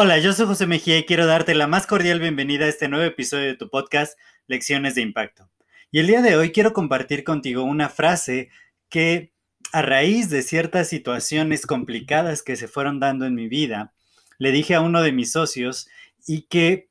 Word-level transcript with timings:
Hola, 0.00 0.18
yo 0.18 0.32
soy 0.32 0.46
José 0.46 0.66
Mejía 0.66 0.96
y 0.96 1.06
quiero 1.06 1.26
darte 1.26 1.56
la 1.56 1.66
más 1.66 1.88
cordial 1.88 2.20
bienvenida 2.20 2.66
a 2.66 2.68
este 2.68 2.88
nuevo 2.88 3.04
episodio 3.04 3.46
de 3.46 3.56
tu 3.56 3.68
podcast 3.68 4.16
Lecciones 4.46 4.94
de 4.94 5.02
Impacto. 5.02 5.50
Y 5.90 5.98
el 5.98 6.06
día 6.06 6.22
de 6.22 6.36
hoy 6.36 6.52
quiero 6.52 6.72
compartir 6.72 7.24
contigo 7.24 7.64
una 7.64 7.88
frase 7.88 8.48
que 8.88 9.32
a 9.72 9.82
raíz 9.82 10.30
de 10.30 10.42
ciertas 10.42 10.88
situaciones 10.88 11.66
complicadas 11.66 12.42
que 12.42 12.54
se 12.54 12.68
fueron 12.68 13.00
dando 13.00 13.26
en 13.26 13.34
mi 13.34 13.48
vida, 13.48 13.92
le 14.38 14.52
dije 14.52 14.76
a 14.76 14.82
uno 14.82 15.02
de 15.02 15.10
mis 15.10 15.32
socios 15.32 15.88
y 16.26 16.42
que 16.42 16.90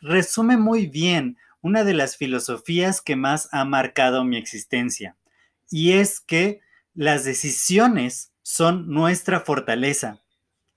resume 0.00 0.56
muy 0.56 0.86
bien 0.86 1.36
una 1.60 1.84
de 1.84 1.92
las 1.92 2.16
filosofías 2.16 3.02
que 3.02 3.16
más 3.16 3.48
ha 3.52 3.66
marcado 3.66 4.24
mi 4.24 4.38
existencia. 4.38 5.16
Y 5.70 5.92
es 5.92 6.20
que 6.20 6.60
las 6.94 7.24
decisiones 7.24 8.29
son 8.50 8.88
nuestra 8.88 9.38
fortaleza. 9.38 10.18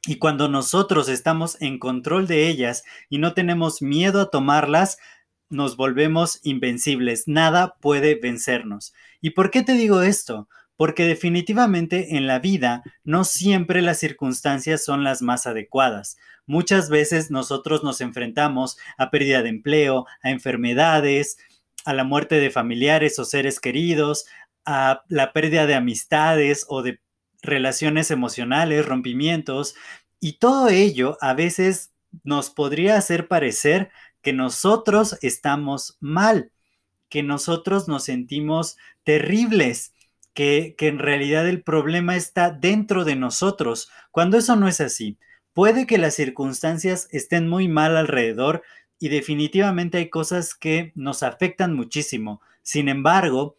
Y 0.05 0.17
cuando 0.17 0.47
nosotros 0.47 1.09
estamos 1.09 1.59
en 1.59 1.79
control 1.79 2.27
de 2.27 2.47
ellas 2.47 2.83
y 3.09 3.17
no 3.17 3.33
tenemos 3.33 3.81
miedo 3.81 4.21
a 4.21 4.29
tomarlas, 4.29 4.99
nos 5.49 5.75
volvemos 5.75 6.39
invencibles. 6.43 7.23
Nada 7.27 7.75
puede 7.81 8.13
vencernos. 8.13 8.93
¿Y 9.21 9.31
por 9.31 9.49
qué 9.49 9.63
te 9.63 9.73
digo 9.73 10.03
esto? 10.03 10.47
Porque 10.75 11.05
definitivamente 11.05 12.15
en 12.15 12.27
la 12.27 12.37
vida 12.37 12.83
no 13.03 13.23
siempre 13.23 13.81
las 13.81 13.97
circunstancias 13.97 14.85
son 14.85 15.03
las 15.03 15.23
más 15.23 15.47
adecuadas. 15.47 16.17
Muchas 16.45 16.89
veces 16.89 17.31
nosotros 17.31 17.83
nos 17.83 18.01
enfrentamos 18.01 18.77
a 18.99 19.09
pérdida 19.09 19.41
de 19.41 19.49
empleo, 19.49 20.05
a 20.21 20.29
enfermedades, 20.29 21.37
a 21.85 21.93
la 21.93 22.03
muerte 22.03 22.35
de 22.35 22.51
familiares 22.51 23.17
o 23.17 23.25
seres 23.25 23.59
queridos, 23.59 24.25
a 24.63 25.03
la 25.07 25.33
pérdida 25.33 25.65
de 25.65 25.73
amistades 25.73 26.65
o 26.69 26.83
de 26.83 26.99
relaciones 27.43 28.09
emocionales, 28.09 28.85
rompimientos, 28.85 29.75
y 30.19 30.39
todo 30.39 30.69
ello 30.69 31.17
a 31.21 31.33
veces 31.33 31.91
nos 32.23 32.49
podría 32.49 32.97
hacer 32.97 33.27
parecer 33.27 33.91
que 34.21 34.33
nosotros 34.33 35.17
estamos 35.21 35.97
mal, 35.99 36.51
que 37.09 37.21
nosotros 37.21 37.87
nos 37.87 38.05
sentimos 38.05 38.77
terribles, 39.03 39.93
que, 40.33 40.73
que, 40.77 40.87
en 40.87 40.97
realidad 40.97 41.47
el 41.47 41.61
problema 41.61 42.15
está 42.15 42.49
dentro 42.49 43.03
de 43.03 43.15
nosotros, 43.15 43.89
cuando 44.09 44.37
eso 44.37 44.55
no 44.55 44.67
es 44.67 44.81
así. 44.81 45.19
Puede 45.53 45.85
que 45.85 45.99
las 45.99 46.15
circunstancias 46.15 47.07
estén 47.11 47.47
muy 47.47 47.67
mal 47.67 47.95
alrededor 47.95 48.63
y 48.97 49.09
definitivamente 49.09 49.97
hay 49.99 50.09
cosas 50.09 50.55
que 50.55 50.93
nos 50.95 51.21
afectan 51.21 51.75
muchísimo. 51.75 52.41
Sin 52.63 52.87
embargo, 52.87 53.57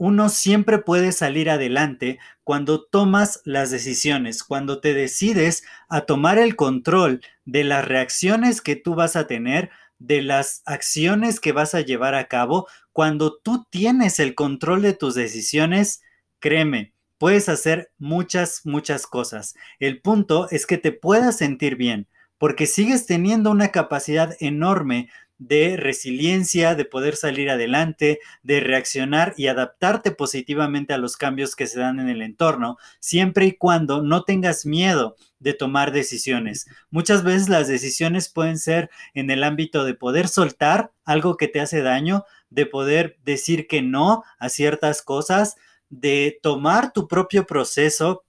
uno 0.00 0.30
siempre 0.30 0.78
puede 0.78 1.12
salir 1.12 1.50
adelante 1.50 2.18
cuando 2.42 2.82
tomas 2.82 3.42
las 3.44 3.70
decisiones, 3.70 4.42
cuando 4.42 4.80
te 4.80 4.94
decides 4.94 5.62
a 5.90 6.06
tomar 6.06 6.38
el 6.38 6.56
control 6.56 7.20
de 7.44 7.64
las 7.64 7.84
reacciones 7.84 8.62
que 8.62 8.76
tú 8.76 8.94
vas 8.94 9.14
a 9.14 9.26
tener, 9.26 9.68
de 9.98 10.22
las 10.22 10.62
acciones 10.64 11.38
que 11.38 11.52
vas 11.52 11.74
a 11.74 11.82
llevar 11.82 12.14
a 12.14 12.28
cabo, 12.28 12.66
cuando 12.92 13.36
tú 13.36 13.66
tienes 13.68 14.20
el 14.20 14.34
control 14.34 14.80
de 14.80 14.94
tus 14.94 15.14
decisiones, 15.14 16.00
créeme, 16.38 16.94
puedes 17.18 17.50
hacer 17.50 17.92
muchas, 17.98 18.62
muchas 18.64 19.06
cosas. 19.06 19.54
El 19.80 20.00
punto 20.00 20.48
es 20.50 20.64
que 20.64 20.78
te 20.78 20.92
puedas 20.92 21.36
sentir 21.36 21.76
bien, 21.76 22.08
porque 22.38 22.66
sigues 22.66 23.04
teniendo 23.04 23.50
una 23.50 23.68
capacidad 23.68 24.34
enorme 24.40 25.10
de 25.40 25.78
resiliencia, 25.78 26.74
de 26.74 26.84
poder 26.84 27.16
salir 27.16 27.48
adelante, 27.48 28.20
de 28.42 28.60
reaccionar 28.60 29.32
y 29.38 29.46
adaptarte 29.46 30.10
positivamente 30.10 30.92
a 30.92 30.98
los 30.98 31.16
cambios 31.16 31.56
que 31.56 31.66
se 31.66 31.80
dan 31.80 31.98
en 31.98 32.10
el 32.10 32.20
entorno, 32.20 32.76
siempre 33.00 33.46
y 33.46 33.52
cuando 33.52 34.02
no 34.02 34.24
tengas 34.24 34.66
miedo 34.66 35.16
de 35.38 35.54
tomar 35.54 35.92
decisiones. 35.92 36.66
Muchas 36.90 37.24
veces 37.24 37.48
las 37.48 37.68
decisiones 37.68 38.28
pueden 38.28 38.58
ser 38.58 38.90
en 39.14 39.30
el 39.30 39.42
ámbito 39.42 39.84
de 39.84 39.94
poder 39.94 40.28
soltar 40.28 40.92
algo 41.06 41.38
que 41.38 41.48
te 41.48 41.60
hace 41.60 41.80
daño, 41.80 42.24
de 42.50 42.66
poder 42.66 43.18
decir 43.24 43.66
que 43.66 43.80
no 43.80 44.22
a 44.38 44.50
ciertas 44.50 45.00
cosas, 45.00 45.56
de 45.88 46.38
tomar 46.42 46.92
tu 46.92 47.08
propio 47.08 47.46
proceso 47.46 48.24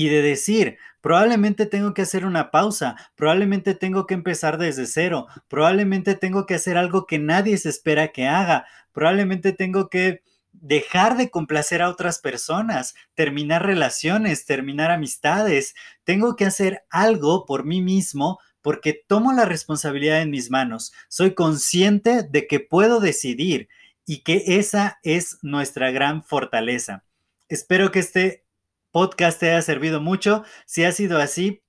y 0.00 0.08
de 0.08 0.22
decir, 0.22 0.78
probablemente 1.02 1.66
tengo 1.66 1.92
que 1.92 2.00
hacer 2.00 2.24
una 2.24 2.50
pausa, 2.50 2.96
probablemente 3.16 3.74
tengo 3.74 4.06
que 4.06 4.14
empezar 4.14 4.56
desde 4.56 4.86
cero, 4.86 5.26
probablemente 5.46 6.14
tengo 6.14 6.46
que 6.46 6.54
hacer 6.54 6.78
algo 6.78 7.04
que 7.04 7.18
nadie 7.18 7.58
se 7.58 7.68
espera 7.68 8.08
que 8.08 8.26
haga, 8.26 8.64
probablemente 8.92 9.52
tengo 9.52 9.90
que 9.90 10.22
dejar 10.52 11.18
de 11.18 11.28
complacer 11.28 11.82
a 11.82 11.90
otras 11.90 12.18
personas, 12.18 12.94
terminar 13.14 13.66
relaciones, 13.66 14.46
terminar 14.46 14.90
amistades, 14.90 15.74
tengo 16.04 16.34
que 16.34 16.46
hacer 16.46 16.82
algo 16.88 17.44
por 17.44 17.66
mí 17.66 17.82
mismo 17.82 18.38
porque 18.62 19.04
tomo 19.06 19.34
la 19.34 19.44
responsabilidad 19.44 20.22
en 20.22 20.30
mis 20.30 20.50
manos, 20.50 20.94
soy 21.10 21.34
consciente 21.34 22.22
de 22.22 22.46
que 22.46 22.58
puedo 22.58 23.00
decidir 23.00 23.68
y 24.06 24.22
que 24.22 24.44
esa 24.46 24.98
es 25.02 25.36
nuestra 25.42 25.90
gran 25.90 26.24
fortaleza. 26.24 27.04
Espero 27.50 27.92
que 27.92 27.98
este 27.98 28.44
podcast 28.90 29.40
te 29.40 29.50
haya 29.50 29.62
servido 29.62 30.00
mucho. 30.00 30.44
Si 30.66 30.84
ha 30.84 30.92
sido 30.92 31.18
así, 31.18 31.62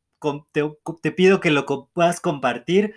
te, 0.52 1.12
pido 1.12 1.40
que 1.40 1.52
lo 1.52 1.66
puedas 1.94 2.20
compartir 2.20 2.94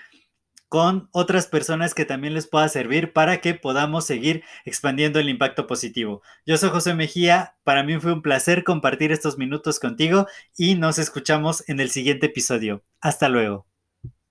con 0.69 1.09
otras 1.13 1.47
personas 1.47 1.95
que 1.95 2.05
también 2.05 2.35
les 2.35 2.49
pueda 2.49 2.69
servir 2.69 3.13
para 3.13 3.41
que 3.41 3.55
podamos 3.55 4.07
seguir 4.07 4.43
expandiendo 4.65 5.21
el 5.21 5.29
impacto 5.29 5.67
positivo. 5.67 6.23
Yo 6.47 6.57
soy 6.57 6.71
José 6.71 6.95
Mejía, 6.95 7.57
para 7.63 7.85
mí 7.85 7.99
fue 8.01 8.13
un 8.13 8.23
placer 8.23 8.65
compartir 8.65 9.13
estos 9.13 9.39
minutos 9.39 9.79
contigo 9.79 10.27
y 10.57 10.75
nos 10.75 10.99
escuchamos 10.99 11.63
en 11.69 11.81
el 11.81 11.91
siguiente 11.91 12.27
episodio. 12.27 12.83
Hasta 13.01 13.29
luego. 13.29 13.74